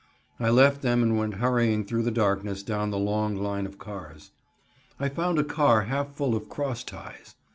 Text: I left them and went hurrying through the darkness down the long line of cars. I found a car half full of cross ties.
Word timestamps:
I 0.39 0.49
left 0.49 0.81
them 0.81 1.03
and 1.03 1.15
went 1.15 1.35
hurrying 1.35 1.85
through 1.85 2.01
the 2.01 2.09
darkness 2.09 2.63
down 2.63 2.89
the 2.89 2.97
long 2.97 3.35
line 3.35 3.67
of 3.67 3.77
cars. 3.77 4.31
I 4.99 5.09
found 5.09 5.37
a 5.37 5.43
car 5.43 5.83
half 5.83 6.15
full 6.15 6.33
of 6.35 6.49
cross 6.49 6.83
ties. 6.83 7.35